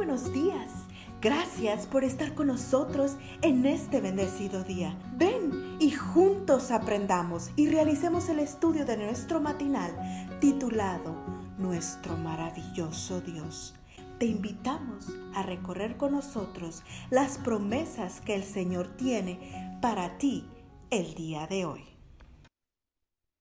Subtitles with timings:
[0.00, 0.70] buenos días.
[1.20, 4.98] Gracias por estar con nosotros en este bendecido día.
[5.18, 9.90] Ven y juntos aprendamos y realicemos el estudio de nuestro matinal
[10.40, 11.14] titulado
[11.58, 13.74] Nuestro maravilloso Dios.
[14.18, 20.46] Te invitamos a recorrer con nosotros las promesas que el Señor tiene para ti
[20.88, 21.84] el día de hoy.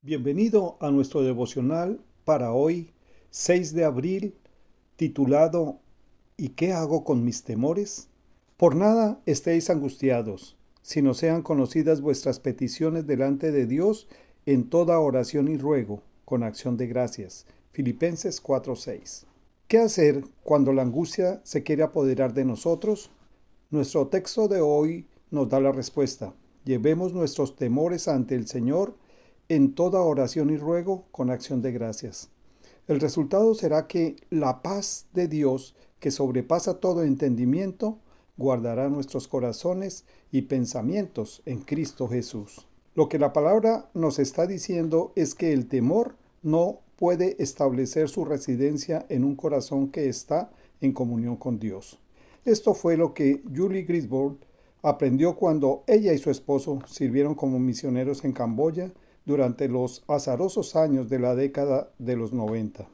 [0.02, 2.92] Bienvenido a nuestro devocional para hoy,
[3.30, 4.36] 6 de abril,
[4.98, 5.80] titulado
[6.42, 8.08] ¿Y qué hago con mis temores?
[8.56, 14.08] Por nada estéis angustiados, sino sean conocidas vuestras peticiones delante de Dios
[14.46, 17.46] en toda oración y ruego, con acción de gracias.
[17.74, 19.26] Filipenses 4:6.
[19.68, 23.12] ¿Qué hacer cuando la angustia se quiere apoderar de nosotros?
[23.70, 26.34] Nuestro texto de hoy nos da la respuesta.
[26.64, 28.96] Llevemos nuestros temores ante el Señor
[29.50, 32.30] en toda oración y ruego con acción de gracias.
[32.88, 37.98] El resultado será que la paz de Dios que sobrepasa todo entendimiento,
[38.38, 42.68] guardará nuestros corazones y pensamientos en Cristo Jesús.
[42.96, 48.26] Lo que la palabra nos está diciendo es que el temor no puede establecer su
[48.26, 50.52] residencia en un corazón que está
[50.82, 52.00] en comunión con Dios.
[52.46, 54.38] Esto fue lo que Julie Griswold
[54.82, 58.92] aprendió cuando ella y su esposo sirvieron como misioneros en Camboya
[59.26, 62.88] durante los azarosos años de la década de los 90.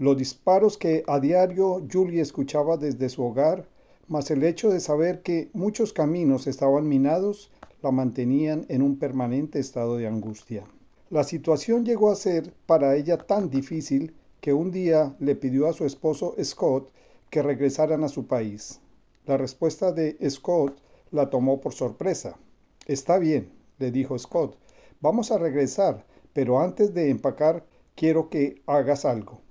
[0.00, 3.68] Los disparos que a diario Julie escuchaba desde su hogar,
[4.08, 7.50] más el hecho de saber que muchos caminos estaban minados,
[7.82, 10.64] la mantenían en un permanente estado de angustia.
[11.10, 15.74] La situación llegó a ser para ella tan difícil que un día le pidió a
[15.74, 16.90] su esposo Scott
[17.28, 18.80] que regresaran a su país.
[19.26, 22.38] La respuesta de Scott la tomó por sorpresa.
[22.86, 24.56] Está bien, le dijo Scott,
[25.02, 29.42] vamos a regresar, pero antes de empacar quiero que hagas algo.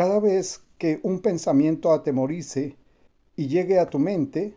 [0.00, 2.74] Cada vez que un pensamiento atemorice
[3.36, 4.56] y llegue a tu mente,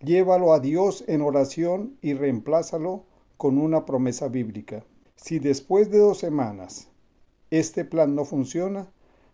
[0.00, 3.04] llévalo a Dios en oración y reemplázalo
[3.36, 4.82] con una promesa bíblica.
[5.14, 6.88] Si después de dos semanas
[7.50, 8.90] este plan no funciona,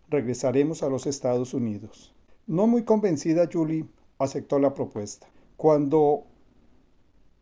[0.09, 2.13] regresaremos a los Estados Unidos.
[2.49, 3.87] No muy convencida, Julie
[4.19, 5.29] aceptó la propuesta.
[5.57, 6.25] Cuando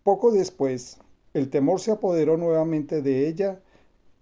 [0.02, 0.98] poco después
[1.32, 3.62] el temor se apoderó nuevamente de ella,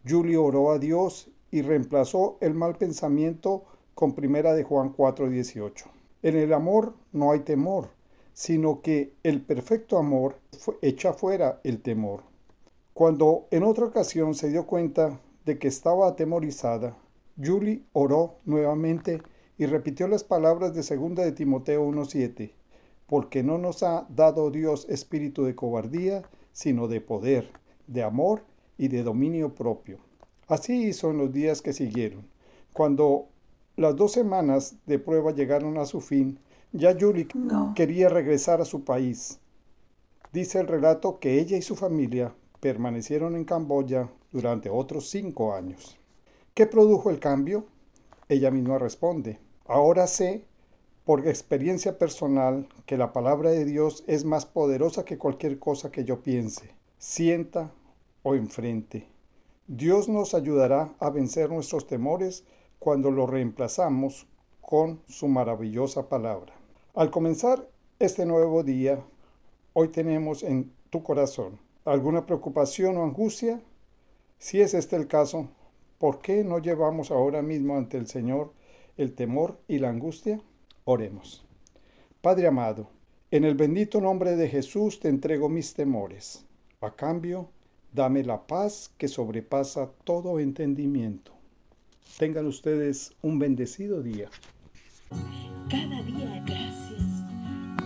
[0.09, 3.65] Julie oró a Dios y reemplazó el mal pensamiento
[3.95, 5.87] con primera de Juan 4:18.
[6.23, 7.89] En el amor no hay temor,
[8.33, 10.37] sino que el perfecto amor
[10.83, 12.23] echa fuera el temor.
[12.95, 16.97] Cuando en otra ocasión se dio cuenta de que estaba atemorizada,
[17.41, 19.23] Julie oró nuevamente
[19.57, 22.55] y repitió las palabras de segunda de Timoteo 1:7,
[23.07, 26.23] porque no nos ha dado Dios espíritu de cobardía,
[26.53, 27.51] sino de poder,
[27.87, 28.43] de amor
[28.77, 30.08] y de dominio propio.
[30.49, 32.27] Así hizo en los días que siguieron.
[32.73, 33.29] Cuando
[33.77, 36.41] las dos semanas de prueba llegaron a su fin,
[36.73, 37.29] ya Yuri
[37.75, 39.39] quería regresar a su país.
[40.33, 45.99] Dice el relato que ella y su familia permanecieron en Camboya durante otros cinco años.
[46.55, 47.67] ¿Qué produjo el cambio?
[48.29, 50.45] Ella misma responde, ahora sé
[51.05, 56.05] por experiencia personal que la palabra de Dios es más poderosa que cualquier cosa que
[56.05, 57.71] yo piense, sienta
[58.23, 59.09] o enfrente.
[59.71, 62.43] Dios nos ayudará a vencer nuestros temores
[62.79, 64.27] cuando los reemplazamos
[64.63, 66.55] con su maravillosa palabra.
[66.95, 67.69] Al comenzar
[67.99, 69.05] este nuevo día,
[69.75, 73.61] hoy tenemos en tu corazón alguna preocupación o angustia.
[74.39, 75.49] Si es este el caso,
[75.99, 78.55] ¿por qué no llevamos ahora mismo ante el Señor
[78.97, 80.41] el temor y la angustia?
[80.85, 81.45] Oremos.
[82.23, 82.89] Padre amado,
[83.31, 86.47] en el bendito nombre de Jesús te entrego mis temores.
[86.81, 87.51] A cambio,
[87.93, 91.33] Dame la paz que sobrepasa todo entendimiento.
[92.19, 94.29] Tengan ustedes un bendecido día.
[95.71, 97.03] Cada día gracias.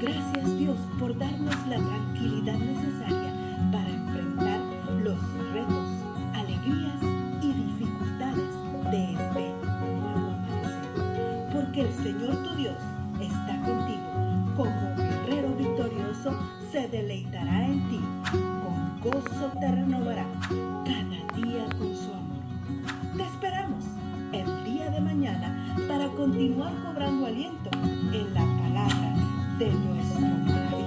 [0.00, 4.60] Gracias Dios por darnos la tranquilidad necesaria para enfrentar
[5.04, 5.88] los retos,
[6.34, 7.00] alegrías
[7.40, 9.54] y dificultades de este
[10.00, 11.52] nuevo amanecer.
[11.52, 12.78] Porque el Señor tu Dios
[13.20, 14.56] está contigo.
[14.56, 16.36] Como guerrero victorioso
[16.72, 18.51] se deleitará en ti
[19.02, 20.24] gozo te renovará
[20.84, 23.16] cada día con su amor.
[23.16, 23.84] Te esperamos
[24.32, 27.70] el día de mañana para continuar cobrando aliento
[28.12, 29.14] en la palabra
[29.58, 30.26] de nuestro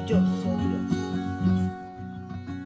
[0.07, 0.64] Dios.